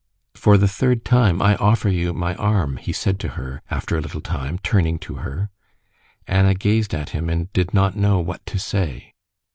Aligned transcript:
"For 0.33 0.57
the 0.57 0.67
third 0.67 1.05
time 1.05 1.43
I 1.43 1.55
offer 1.57 1.87
you 1.87 2.11
my 2.11 2.33
arm," 2.37 2.77
he 2.77 2.91
said 2.91 3.19
to 3.19 3.27
her 3.37 3.61
after 3.69 3.95
a 3.95 4.01
little 4.01 4.19
time, 4.19 4.57
turning 4.63 4.97
to 4.97 5.17
her. 5.17 5.51
Anna 6.25 6.55
gazed 6.55 6.95
at 6.95 7.09
him 7.11 7.29
and 7.29 7.53
did 7.53 7.71
not 7.71 7.95
know 7.95 8.19
what 8.19 8.43
to 8.47 8.57
say. 8.57 9.13